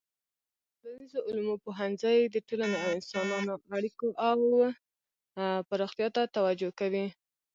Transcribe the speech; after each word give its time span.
د 0.69 0.71
ټولنیزو 0.83 1.19
علومو 1.27 1.55
پوهنځی 1.65 2.17
د 2.25 2.35
ټولنې 2.47 2.77
او 2.83 2.89
انسانانو 2.97 3.53
اړیکو 3.77 4.07
او 4.29 4.39
پراختیا 5.69 6.07
ته 6.15 6.21
توجه 6.37 6.69
کوي. 6.79 7.05